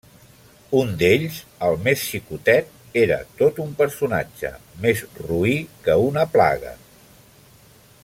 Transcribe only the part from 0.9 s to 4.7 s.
d’ells, el més xicotet, era tot un personatge,